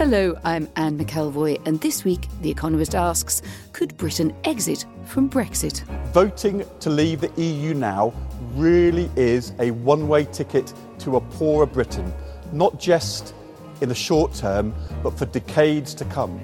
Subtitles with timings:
[0.00, 3.42] Hello, I'm Anne McElvoy, and this week The Economist asks
[3.74, 5.82] Could Britain exit from Brexit?
[6.14, 8.14] Voting to leave the EU now
[8.54, 12.10] really is a one way ticket to a poorer Britain,
[12.50, 13.34] not just
[13.82, 16.40] in the short term, but for decades to come.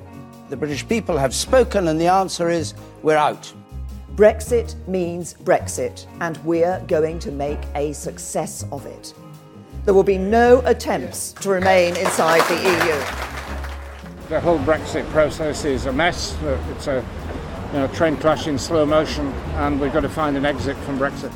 [0.51, 3.51] The British people have spoken, and the answer is we're out.
[4.17, 9.15] Brexit means Brexit, and we're going to make a success of it.
[9.87, 13.36] There will be no attempts to remain inside the EU.
[14.29, 16.37] The whole Brexit process is a mess.
[16.73, 17.05] It's a
[17.73, 20.99] you know, train crash in slow motion, and we've got to find an exit from
[20.99, 21.33] Brexit.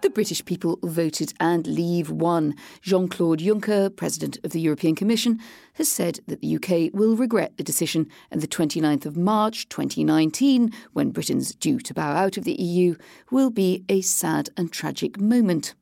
[0.00, 2.56] The British people voted and Leave won.
[2.82, 5.38] Jean Claude Juncker, President of the European Commission,
[5.74, 10.72] has said that the UK will regret the decision, and the 29th of March 2019,
[10.94, 12.96] when Britain's due to bow out of the EU,
[13.30, 15.74] will be a sad and tragic moment.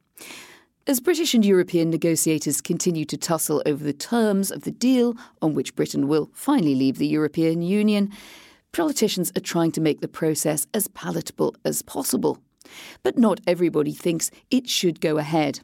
[0.89, 5.53] As British and European negotiators continue to tussle over the terms of the deal on
[5.53, 8.13] which Britain will finally leave the European Union,
[8.71, 12.39] politicians are trying to make the process as palatable as possible.
[13.03, 15.61] But not everybody thinks it should go ahead.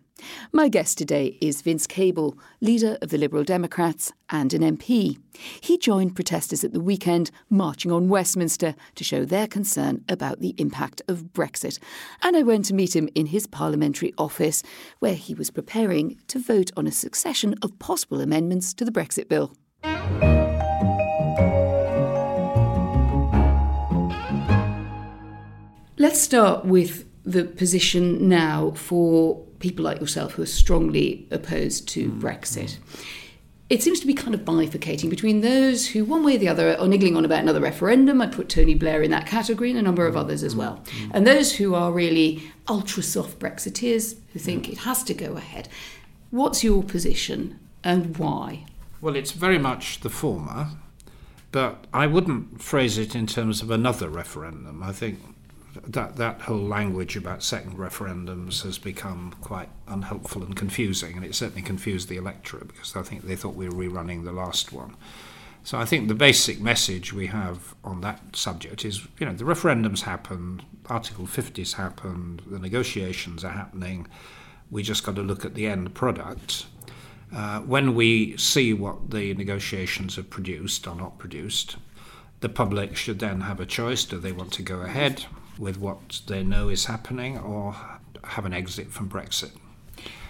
[0.53, 5.19] My guest today is Vince Cable, leader of the Liberal Democrats and an MP.
[5.61, 10.55] He joined protesters at the weekend marching on Westminster to show their concern about the
[10.59, 11.79] impact of Brexit.
[12.23, 14.63] And I went to meet him in his parliamentary office,
[15.01, 19.29] where he was preparing to vote on a succession of possible amendments to the Brexit
[19.29, 19.57] bill.
[26.03, 32.09] Let's start with the position now for people like yourself who are strongly opposed to
[32.09, 32.19] mm-hmm.
[32.19, 32.79] Brexit.
[33.71, 36.77] It seems to be kind of bifurcating between those who, one way or the other,
[36.77, 38.21] are niggling on about another referendum.
[38.21, 40.83] I put Tony Blair in that category and a number of others as well.
[40.87, 41.11] Mm-hmm.
[41.15, 45.69] And those who are really ultra soft Brexiteers who think it has to go ahead.
[46.31, 48.67] What's your position and why?
[49.01, 50.67] Well, it's very much the former,
[51.53, 54.83] but I wouldn't phrase it in terms of another referendum.
[54.83, 55.21] I think
[55.87, 61.35] that that whole language about second referendums has become quite unhelpful and confusing, and it
[61.35, 64.97] certainly confused the electorate because I think they thought we were rerunning the last one.
[65.65, 69.45] So I think the basic message we have on that subject is, you know, the
[69.45, 74.09] referendums happened, Article 50's happened, the negotiations are happening.
[74.71, 76.67] We just got to look at the end product.
[77.35, 81.77] Uh, when we see what the negotiations have produced or not produced,
[82.43, 84.05] the public should then have a choice.
[84.05, 85.25] Do they want to go ahead
[85.59, 87.75] with what they know is happening or
[88.25, 89.53] have an exit from Brexit?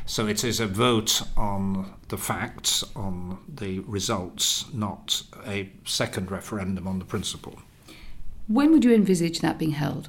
[0.05, 6.87] So it is a vote on the facts, on the results, not a second referendum
[6.87, 7.59] on the principle.
[8.47, 10.09] When would you envisage that being held?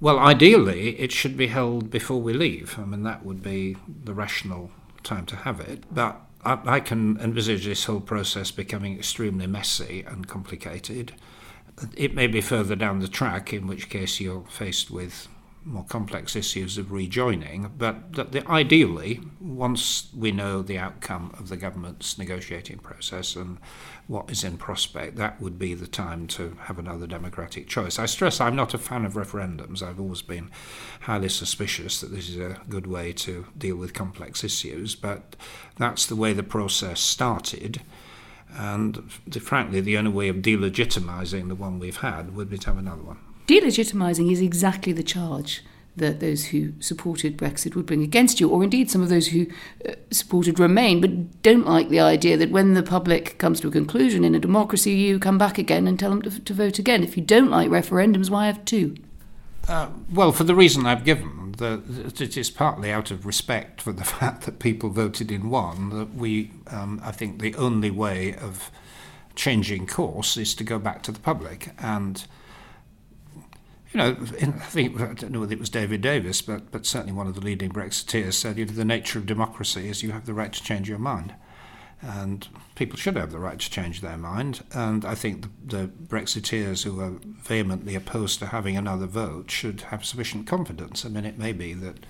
[0.00, 2.78] Well, ideally, it should be held before we leave.
[2.78, 4.70] I mean, that would be the rational
[5.04, 5.84] time to have it.
[5.94, 11.14] But I, I can envisage this whole process becoming extremely messy and complicated.
[11.96, 15.28] It may be further down the track, in which case you're faced with
[15.64, 21.48] more complex issues of rejoining, but that the, ideally, once we know the outcome of
[21.48, 23.58] the government's negotiating process and
[24.06, 27.98] what is in prospect, that would be the time to have another democratic choice.
[27.98, 29.82] I stress I'm not a fan of referendums.
[29.82, 30.50] I've always been
[31.00, 35.34] highly suspicious that this is a good way to deal with complex issues, but
[35.78, 37.80] that's the way the process started.
[38.56, 39.10] And
[39.40, 43.02] frankly, the only way of delegitimizing the one we've had would be to have another
[43.02, 43.18] one.
[43.46, 45.62] Delegitimising is exactly the charge
[45.96, 49.46] that those who supported Brexit would bring against you, or indeed some of those who
[49.88, 53.72] uh, supported Remain but don't like the idea that when the public comes to a
[53.72, 57.04] conclusion in a democracy, you come back again and tell them to, to vote again.
[57.04, 58.96] If you don't like referendums, why have two?
[59.68, 61.80] Uh, well, for the reason I've given, the,
[62.18, 66.14] it is partly out of respect for the fact that people voted in one that
[66.14, 68.70] we, um, I think, the only way of
[69.36, 72.26] changing course is to go back to the public and
[73.94, 76.84] you know, in, I think I don't know whether it was David Davis, but but
[76.84, 80.10] certainly one of the leading Brexiteers said, you know, the nature of democracy is you
[80.10, 81.34] have the right to change your mind,
[82.06, 84.62] And people should have the right to change their mind.
[84.72, 89.82] And I think the, the Brexiteers who are vehemently opposed to having another vote should
[89.82, 91.06] have sufficient confidence.
[91.06, 92.04] I mean, it may be that,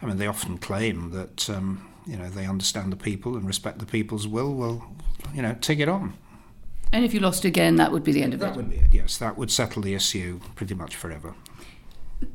[0.00, 3.80] I mean, they often claim that, um, you know, they understand the people and respect
[3.80, 4.54] the people's will.
[4.54, 4.92] Well,
[5.34, 6.14] you know, take it on.
[6.92, 8.50] And if you lost again, that would be the end of that it.
[8.50, 9.16] That would be it, yes.
[9.18, 11.34] That would settle the issue pretty much forever.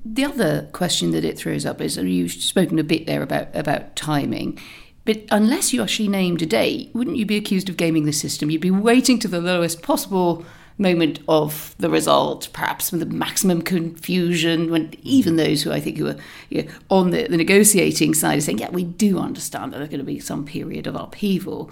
[0.06, 3.48] The other question that it throws up is, and you've spoken a bit there about,
[3.56, 4.60] about timing.
[5.06, 8.52] But unless you actually named a date, wouldn't you be accused of gaming the system?
[8.52, 10.46] You'd be waiting to the lowest possible
[10.78, 15.48] moment of the result, perhaps with the maximum confusion, when even mm-hmm.
[15.48, 16.18] those who I think who are
[16.50, 19.90] you know, on the, the negotiating side are saying, yeah, we do understand that there's
[19.90, 21.70] going to be some period of upheaval.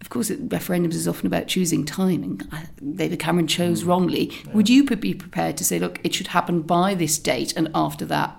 [0.00, 2.40] Of course, referendums is often about choosing timing.
[2.94, 3.88] David Cameron chose mm.
[3.88, 4.32] wrongly.
[4.46, 4.52] Yeah.
[4.52, 8.04] Would you be prepared to say, look, it should happen by this date, and after
[8.06, 8.36] that,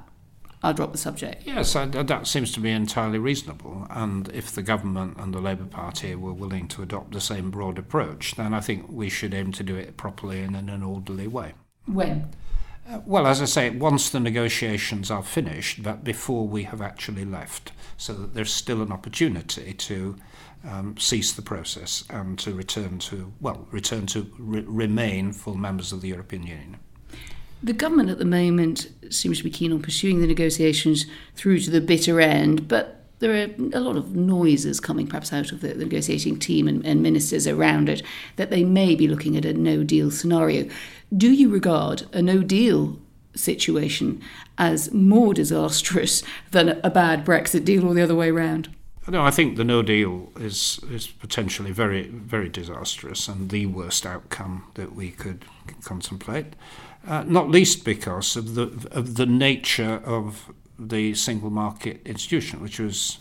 [0.64, 1.46] I'll drop the subject.
[1.46, 3.86] Yes, that seems to be entirely reasonable.
[3.90, 7.78] And if the government and the Labour Party were willing to adopt the same broad
[7.78, 11.28] approach, then I think we should aim to do it properly and in an orderly
[11.28, 11.54] way.
[11.86, 12.32] When?
[12.90, 17.26] Uh, well, as I say, once the negotiations are finished, but before we have actually
[17.26, 20.16] left, so that there's still an opportunity to
[20.66, 25.92] um, cease the process and to return to, well, return to re- remain full members
[25.92, 26.78] of the European Union.
[27.64, 31.06] The government at the moment seems to be keen on pursuing the negotiations
[31.36, 35.52] through to the bitter end, but there are a lot of noises coming perhaps out
[35.52, 38.04] of the, the negotiating team and, and ministers around it
[38.36, 40.70] that they may be looking at a no deal scenario.
[41.16, 43.00] Do you regard a no deal
[43.34, 44.22] situation
[44.58, 48.70] as more disastrous than a bad Brexit deal or the other way around?
[49.10, 54.06] No, I think the No Deal is is potentially very very disastrous and the worst
[54.06, 55.46] outcome that we could
[55.84, 56.56] contemplate.
[57.08, 62.80] Uh, not least because of the of the nature of the single market institution, which
[62.80, 63.18] was,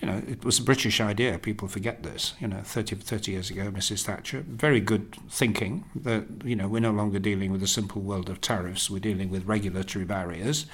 [0.00, 1.38] you know, it was a British idea.
[1.38, 2.34] People forget this.
[2.40, 4.02] You know, 30, 30 years ago, Mrs.
[4.02, 8.30] Thatcher, very good thinking that you know we're no longer dealing with a simple world
[8.30, 8.90] of tariffs.
[8.90, 10.66] We're dealing with regulatory barriers.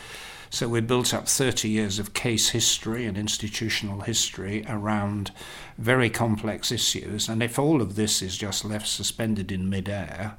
[0.48, 5.32] So we built up 30 years of case history and institutional history around
[5.76, 7.28] very complex issues.
[7.28, 10.36] And if all of this is just left suspended in midair,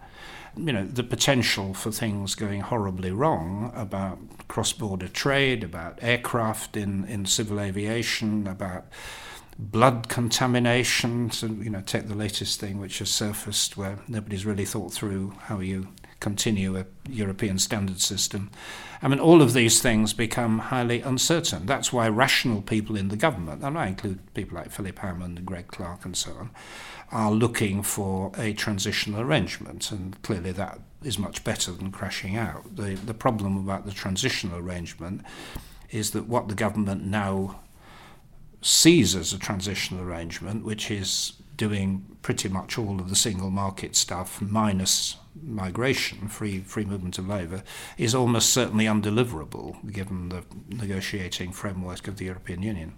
[0.57, 7.05] you know, the potential for things going horribly wrong about cross-border trade, about aircraft in,
[7.05, 8.85] in civil aviation, about
[9.59, 11.31] blood contamination.
[11.31, 15.33] So, you know, take the latest thing which has surfaced where nobody's really thought through
[15.43, 15.89] how you
[16.19, 18.49] continue a European standard system.
[19.01, 21.65] I mean, all of these things become highly uncertain.
[21.65, 25.47] That's why rational people in the government, and I include people like Philip Hammond and
[25.47, 26.49] Greg Clark and so on,
[27.11, 32.75] are looking for a transitional arrangement, and clearly that is much better than crashing out.
[32.75, 35.21] The, the problem about the transitional arrangement
[35.91, 37.59] is that what the government now
[38.61, 43.95] sees as a transitional arrangement, which is doing pretty much all of the single market
[43.95, 47.63] stuff minus migration, free free movement of labour,
[47.97, 52.93] is almost certainly undeliverable given the negotiating framework of the European Union.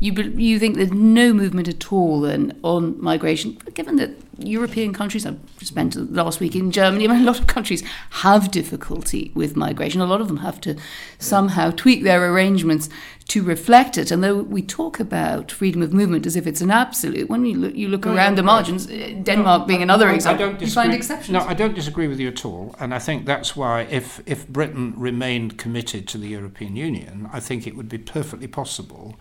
[0.00, 5.26] You, you think there's no movement at all then on migration, given that European countries,
[5.26, 9.56] I spent last week in Germany, I mean, a lot of countries have difficulty with
[9.56, 10.00] migration.
[10.00, 10.76] A lot of them have to
[11.18, 12.88] somehow tweak their arrangements
[13.28, 14.10] to reflect it.
[14.10, 17.56] And though we talk about freedom of movement as if it's an absolute, when you
[17.56, 20.46] look, you look no, around no, the margins, uh, Denmark no, being another I, example,
[20.46, 21.30] I you find exceptions.
[21.30, 22.74] No, I don't disagree with you at all.
[22.80, 27.38] And I think that's why if, if Britain remained committed to the European Union, I
[27.38, 29.16] think it would be perfectly possible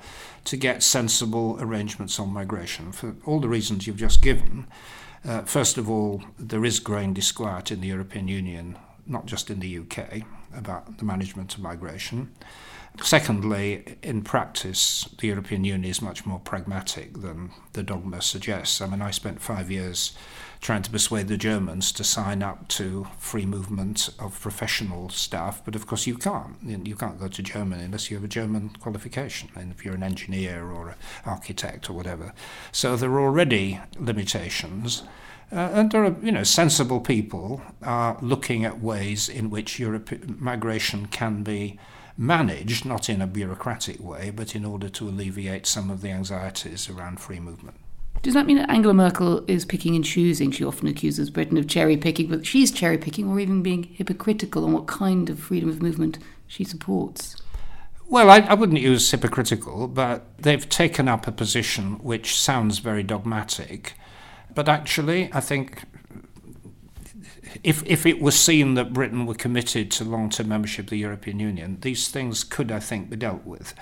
[0.49, 4.65] to get sensible arrangements on migration for all the reasons you've just given.
[5.23, 8.75] Uh, first of all, there is growing disquiet in the European Union,
[9.05, 10.23] not just in the UK,
[10.55, 12.33] about the management of migration.
[13.01, 18.81] Secondly, in practice, the European Union is much more pragmatic than the dogma suggests.
[18.81, 20.13] I mean, I spent five years
[20.61, 25.75] trying to persuade the Germans to sign up to free movement of professional staff, but
[25.75, 26.57] of course you can't.
[26.61, 30.03] You can't go to Germany unless you have a German qualification, and if you're an
[30.03, 32.33] engineer or an architect or whatever.
[32.71, 35.03] So there are already limitations.
[35.51, 40.11] Uh, and there are, you know, sensible people are looking at ways in which Europe,
[40.39, 41.79] migration can be
[42.19, 46.89] managed, not in a bureaucratic way, but in order to alleviate some of the anxieties
[46.89, 47.77] around free movement.
[48.21, 50.51] Does that mean that Angela Merkel is picking and choosing?
[50.51, 54.65] She often accuses Britain of cherry picking, but she's cherry picking or even being hypocritical
[54.65, 57.37] on what kind of freedom of movement she supports.
[58.09, 63.03] Well, I, I, wouldn't use hypocritical, but they've taken up a position which sounds very
[63.03, 63.93] dogmatic.
[64.53, 65.83] But actually, I think
[67.63, 70.97] if, if it was seen that Britain were committed to long term membership of the
[70.97, 73.73] European Union, these things could, I think, be dealt with.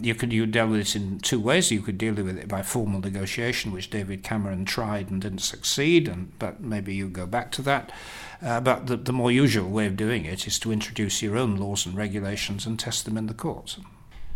[0.00, 1.70] You could you deal with it in two ways.
[1.70, 6.08] You could deal with it by formal negotiation, which David Cameron tried and didn't succeed,
[6.08, 7.92] and but maybe you go back to that.
[8.40, 11.56] Uh, but the, the more usual way of doing it is to introduce your own
[11.56, 13.78] laws and regulations and test them in the courts.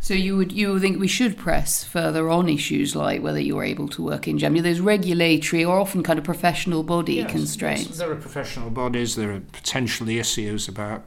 [0.07, 3.65] So you would you would think we should press further on issues like whether you're
[3.65, 4.61] able to work in Germany.
[4.61, 7.89] There's regulatory or often kind of professional body yes, constraints.
[7.89, 9.17] Yes, there are professional bodies.
[9.17, 11.03] There are potentially issues about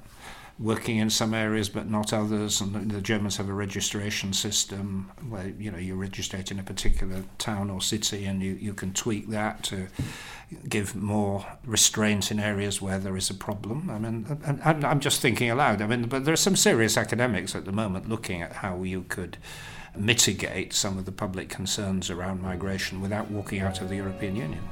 [0.59, 2.59] working in some areas but not others.
[2.59, 7.23] And the Germans have a registration system where you know you register in a particular
[7.37, 9.87] town or city, and you, you can tweak that to
[10.67, 13.89] give more restraint in areas where there is a problem.
[13.89, 15.81] I mean, and I'm just thinking aloud.
[15.81, 19.03] I mean, but there are some serious academics at the moment looking at how you
[19.03, 19.37] could
[19.95, 24.63] mitigate some of the public concerns around migration without walking out of the European Union.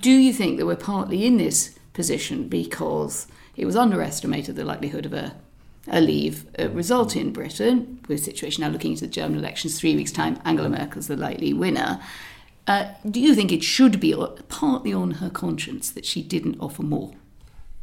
[0.00, 3.26] Do you think that we're partly in this position because
[3.56, 5.34] it was underestimated the likelihood of a,
[5.88, 7.98] a leave a result in Britain.
[8.06, 10.38] We're situation now looking into the German elections three weeks' time.
[10.44, 12.00] Angela Merkel's the likely winner.
[12.68, 14.14] Uh, do you think it should be
[14.48, 17.14] partly on her conscience that she didn't offer more?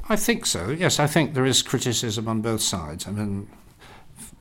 [0.07, 0.69] I think so.
[0.69, 3.07] Yes, I think there is criticism on both sides.
[3.07, 3.47] I mean,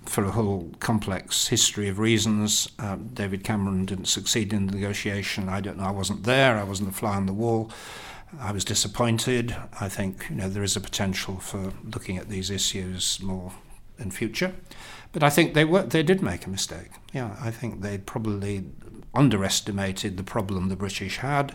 [0.04, 5.48] for a whole complex history of reasons, uh, David Cameron didn't succeed in the negotiation.
[5.48, 5.84] I don't know.
[5.84, 6.58] I wasn't there.
[6.58, 7.70] I wasn't a fly on the wall.
[8.40, 9.54] I was disappointed.
[9.80, 13.52] I think you know there is a potential for looking at these issues more
[13.98, 14.54] in future,
[15.12, 16.90] but I think they were they did make a mistake.
[17.12, 18.64] Yeah, I think they probably
[19.14, 21.54] underestimated the problem the British had.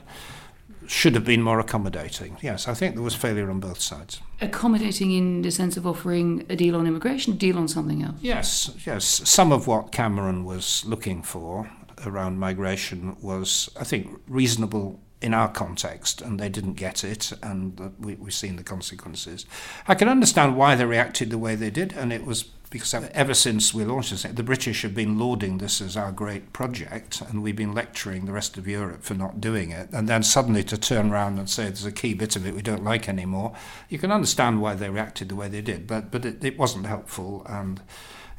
[0.85, 2.37] Should have been more accommodating.
[2.41, 4.21] Yes, I think there was failure on both sides.
[4.39, 8.15] Accommodating in the sense of offering a deal on immigration, a deal on something else.
[8.21, 9.03] Yes, yes.
[9.05, 11.69] Some of what Cameron was looking for
[12.05, 17.93] around migration was, I think, reasonable in our context, and they didn't get it, and
[17.99, 19.45] we, we've seen the consequences.
[19.87, 23.33] I can understand why they reacted the way they did, and it was because ever
[23.33, 27.41] since we launched this, the British have been lauding this as our great project, and
[27.41, 29.89] we've been lecturing the rest of Europe for not doing it.
[29.93, 32.61] And then suddenly to turn around and say there's a key bit of it we
[32.61, 33.53] don't like anymore,
[33.89, 36.85] you can understand why they reacted the way they did, but, but it, it wasn't
[36.85, 37.81] helpful and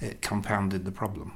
[0.01, 1.33] it compounded the problem.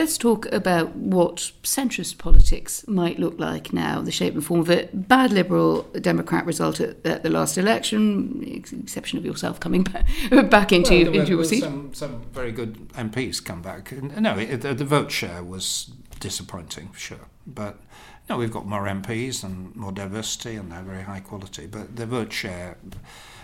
[0.00, 4.70] Let's talk about what centrist politics might look like now, the shape and form of
[4.70, 5.06] it.
[5.08, 10.08] Bad Liberal Democrat result at, at the last election, exception of yourself coming back,
[10.48, 11.60] back into, well, into your seat.
[11.60, 13.92] Some, some very good MPs come back.
[13.92, 17.28] No, it, the, the vote share was disappointing, for sure.
[17.46, 17.78] But
[18.26, 21.66] no, we've got more MPs and more diversity, and they're very high quality.
[21.66, 22.78] But the vote share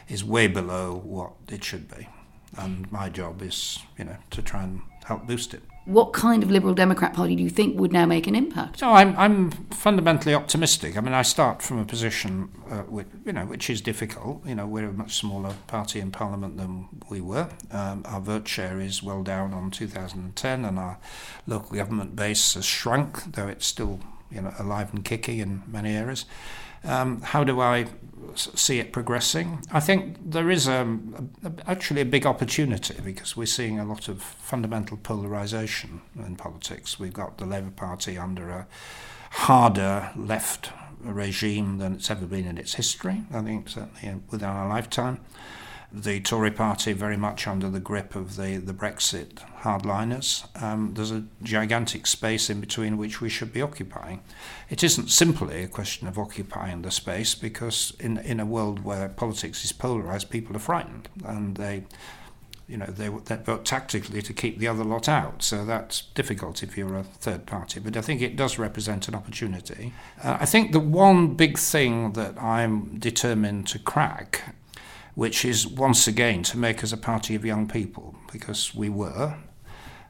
[0.09, 2.09] is way below what it should be.
[2.57, 6.51] And my job is, you know, to try and help boost it what kind of
[6.51, 8.81] Liberal Democrat Party do you think would now make an impact?
[8.81, 10.97] So I'm, I'm fundamentally optimistic.
[10.97, 14.45] I mean, I start from a position uh, which, you know, which is difficult.
[14.45, 17.49] You know, we're a much smaller party in Parliament than we were.
[17.71, 20.99] Um, our vote share is well down on 2010, and our
[21.47, 25.95] local government base has shrunk, though it's still, you know, alive and kicking in many
[25.95, 26.25] areas.
[26.87, 27.87] Um, how do I
[28.35, 29.63] see it progressing?
[29.73, 33.85] I think there is um, a, a, actually a big opportunity because we're seeing a
[33.85, 36.99] lot of fundamental polarisation in politics.
[36.99, 38.67] We've got the Labour Party under a
[39.31, 44.69] harder left regime than it's ever been in its history, I think, certainly within our
[44.69, 45.21] lifetime
[45.93, 50.47] the Tory party very much under the grip of the, the Brexit hardliners.
[50.63, 54.23] Um, there's a gigantic space in between which we should be occupying.
[54.69, 59.09] It isn't simply a question of occupying the space because in, in a world where
[59.09, 61.85] politics is polarised, people are frightened and they
[62.69, 65.43] you know, they, they vote tactically to keep the other lot out.
[65.43, 67.81] So that's difficult if you're a third party.
[67.81, 69.93] But I think it does represent an opportunity.
[70.23, 74.57] Uh, I think the one big thing that I'm determined to crack
[75.17, 79.35] which is once again to make us a party of young people, because we were.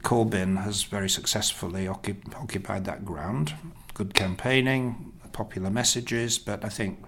[0.03, 3.53] Corbyn has very successfully occup- occupied that ground.
[3.93, 6.99] Good campaigning, popular messages, but I think,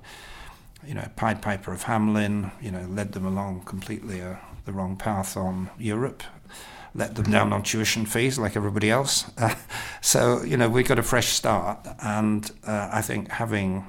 [0.88, 4.96] you know, Pied Piper of Hamelin, you know, led them along completely uh, the wrong
[4.96, 6.24] path on Europe
[6.96, 9.30] let them down on tuition fees like everybody else.
[9.38, 9.54] Uh,
[10.02, 11.88] so, you know, we got a fresh start.
[12.02, 13.86] And uh, I think having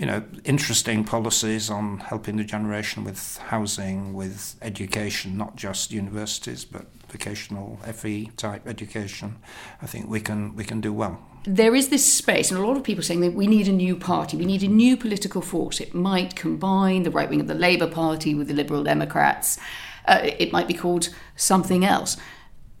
[0.00, 6.64] you know, interesting policies on helping the generation with housing, with education, not just universities,
[6.64, 9.36] but vocational FE type education.
[9.82, 11.20] I think we can we can do well.
[11.44, 13.94] There is this space, and a lot of people saying that we need a new
[13.94, 15.80] party, we need a new political force.
[15.80, 19.58] It might combine the right wing of the Labour Party with the Liberal Democrats.
[20.06, 22.16] Uh, it might be called something else.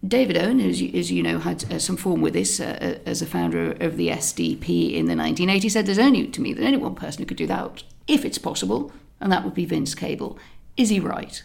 [0.06, 3.08] David Owen, as you, as you know, had uh, some form with this uh, uh
[3.08, 6.66] as a founder of the SDP in the 1980s, said there's only, to me, there's
[6.66, 9.94] only one person who could do that, if it's possible, and that would be Vince
[9.94, 10.38] Cable.
[10.76, 11.42] Is he right?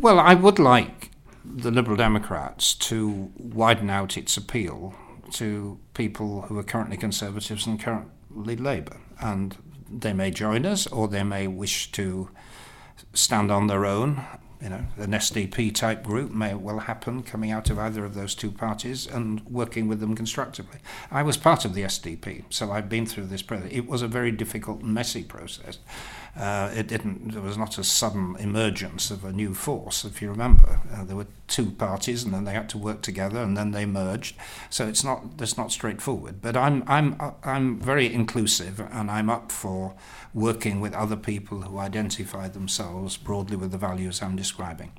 [0.00, 1.10] Well, I would like
[1.44, 4.94] the Liberal Democrats to widen out its appeal
[5.32, 8.96] to people who are currently Conservatives and currently Labour.
[9.20, 9.56] And
[9.90, 12.30] they may join us or they may wish to
[13.12, 14.24] stand on their own
[14.64, 18.34] you know, an SDP type group may well happen coming out of either of those
[18.34, 20.78] two parties and working with them constructively.
[21.10, 23.68] I was part of the SDP, so I've been through this process.
[23.70, 25.80] It was a very difficult messy process.
[26.36, 27.32] Uh, it didn't.
[27.32, 30.80] There was not a sudden emergence of a new force, if you remember.
[30.92, 33.86] Uh, there were two parties, and then they had to work together, and then they
[33.86, 34.36] merged.
[34.68, 35.24] So it's not.
[35.38, 36.42] It's not straightforward.
[36.42, 36.82] But I'm.
[36.88, 37.16] I'm.
[37.44, 39.94] I'm very inclusive, and I'm up for
[40.32, 44.92] working with other people who identify themselves broadly with the values I'm describing.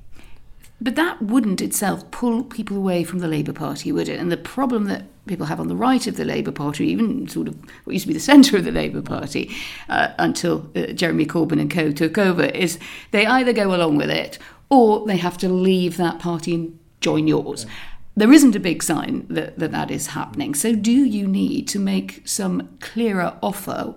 [0.80, 4.20] But that wouldn't itself pull people away from the Labour Party, would it?
[4.20, 7.48] And the problem that people have on the right of the Labour Party, even sort
[7.48, 9.54] of what used to be the centre of the Labour Party
[9.88, 12.78] uh, until uh, Jeremy Corbyn and co took over, is
[13.10, 17.26] they either go along with it or they have to leave that party and join
[17.26, 17.64] yours.
[17.64, 17.72] Yeah.
[18.18, 20.54] There isn't a big sign that, that that is happening.
[20.54, 23.94] So, do you need to make some clearer offer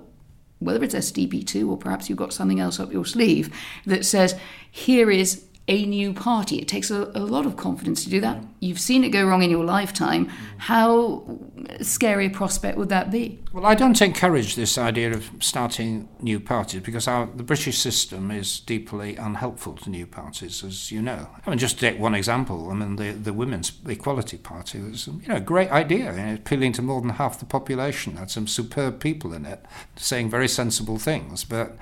[0.60, 3.50] whether it's SDP2 or perhaps you've got something else up your sleeve
[3.86, 4.36] that says,
[4.70, 6.58] here is a new party.
[6.58, 8.44] It takes a, a, lot of confidence to do that.
[8.60, 10.26] You've seen it go wrong in your lifetime.
[10.26, 10.32] Mm.
[10.58, 11.40] How
[11.82, 13.40] scary a prospect would that be?
[13.54, 18.32] Well, I don't encourage this idea of starting new parties because our, the British system
[18.32, 21.30] is deeply unhelpful to new parties, as you know.
[21.46, 25.06] I mean, just to take one example, I mean, the, the Women's Equality Party was
[25.06, 28.32] you know, a great idea, you know, appealing to more than half the population, had
[28.32, 29.64] some superb people in it
[29.96, 31.78] saying very sensible things, but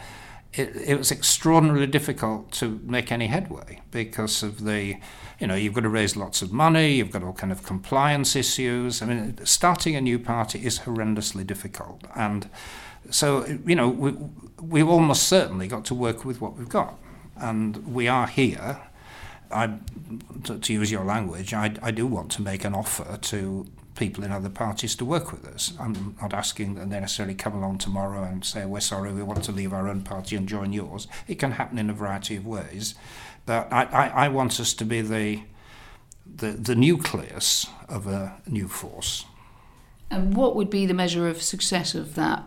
[0.54, 4.98] it, it was extraordinarily difficult to make any headway because of the,
[5.40, 8.36] you know, you've got to raise lots of money, you've got all kind of compliance
[8.36, 9.02] issues.
[9.02, 12.50] I mean, starting a new party is horrendously difficult, and
[13.10, 14.14] so you know, we
[14.62, 16.98] we've almost certainly got to work with what we've got,
[17.36, 18.82] and we are here.
[19.50, 19.78] I,
[20.44, 23.66] to, to use your language, I, I do want to make an offer to
[23.98, 25.74] people in other parties to work with us.
[25.80, 29.44] I'm not asking that they necessarily come along tomorrow and say, we're sorry, we want
[29.44, 31.08] to leave our own party and join yours.
[31.28, 32.96] It can happen in a variety of ways.
[33.46, 35.42] But I, I, I want us to be the,
[36.26, 39.26] the, the nucleus of a new force.
[40.10, 42.44] And what would be the measure of success of that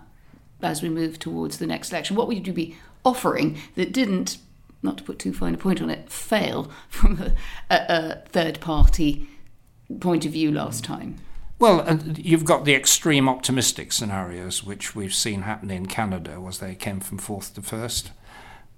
[0.62, 2.16] as we move towards the next election?
[2.16, 4.38] What would you be offering that didn't,
[4.82, 8.60] not to put too fine a point on it, fail from a, a, a third
[8.60, 9.28] party
[10.00, 11.16] point of view last time?
[11.60, 16.58] Well, uh, you've got the extreme optimistic scenarios, which we've seen happen in Canada, was
[16.58, 18.12] they came from fourth to first,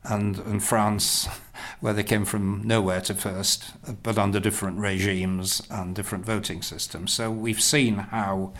[0.03, 1.29] and in France,
[1.81, 3.71] where they came from nowhere to first,
[4.03, 7.12] but under different regimes and different voting systems.
[7.12, 8.53] So we've seen how,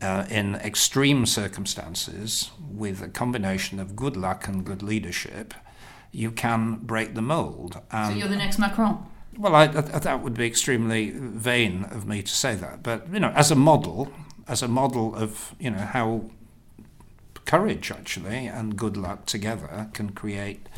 [0.00, 5.54] uh, in extreme circumstances, with a combination of good luck and good leadership,
[6.12, 7.80] you can break the mold.
[7.90, 9.04] And so you're the next Macron.
[9.36, 13.20] Well, I, I, that would be extremely vain of me to say that, but you
[13.20, 14.12] know, as a model,
[14.48, 16.30] as a model of you know how
[17.46, 20.68] courage actually and good luck together can create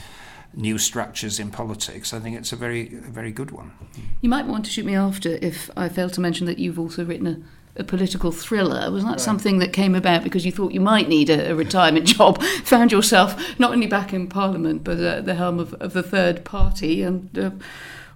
[0.55, 2.13] new structures in politics.
[2.13, 3.73] I think it's a very, a very good one.
[4.21, 7.05] You might want to shoot me after if I fail to mention that you've also
[7.05, 7.37] written a
[7.77, 8.91] a political thriller?
[8.91, 9.21] Was that right.
[9.21, 12.43] something that came about because you thought you might need a, a retirement job?
[12.43, 16.45] Found yourself not only back in Parliament but at the helm of, of the third
[16.45, 17.51] party and uh,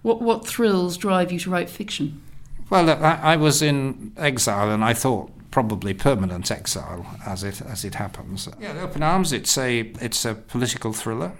[0.06, 2.22] what, what thrills drive you to write fiction?
[2.70, 7.84] Well, I, I was in exile and I thought probably permanent exile as it as
[7.84, 8.48] it happens.
[8.60, 9.32] Yeah, Open Arms.
[9.32, 11.32] It's a it's a political thriller,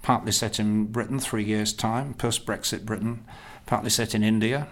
[0.00, 3.26] partly set in Britain, three years time, post Brexit Britain,
[3.66, 4.68] partly set in India.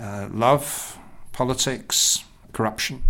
[0.00, 0.98] Uh, love,
[1.32, 2.22] politics,
[2.52, 3.02] corruption.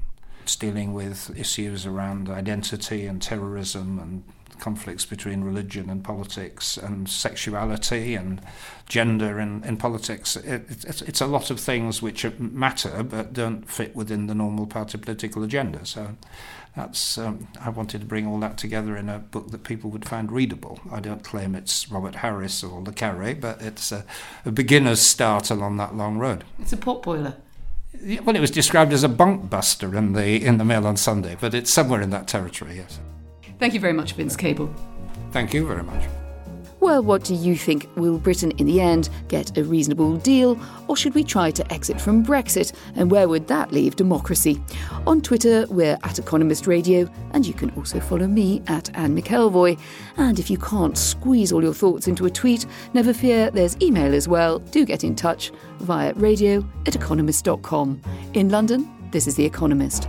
[0.45, 4.25] It's dealing with issues around identity and terrorism and
[4.63, 8.41] conflicts between religion and politics and sexuality and
[8.89, 10.37] gender in, in politics.
[10.37, 14.67] It, it's, it's a lot of things which matter but don't fit within the normal
[14.67, 15.85] party political agenda.
[15.85, 16.17] So
[16.77, 20.09] that's um, I wanted to bring all that together in a book that people would
[20.09, 20.79] find readable.
[20.93, 24.05] I don't claim it's Robert Harris or Le Carre, but it's a,
[24.45, 26.45] a beginner's start along that long road.
[26.61, 27.35] It's a potboiler.
[28.23, 31.53] well, it was described as a bonkbuster in the in the Mail on Sunday, but
[31.53, 32.77] it's somewhere in that territory.
[32.77, 33.01] Yes.
[33.63, 34.75] Thank you very much, Vince Cable.
[35.31, 36.03] Thank you very much.
[36.81, 37.89] Well, what do you think?
[37.95, 42.01] Will Britain in the end get a reasonable deal, or should we try to exit
[42.01, 42.73] from Brexit?
[42.97, 44.61] And where would that leave democracy?
[45.07, 49.79] On Twitter, we're at Economist Radio, and you can also follow me at Anne McElvoy.
[50.17, 54.13] And if you can't squeeze all your thoughts into a tweet, never fear, there's email
[54.13, 54.59] as well.
[54.59, 58.03] Do get in touch via radio at economist.com.
[58.35, 60.09] In London, this is The Economist.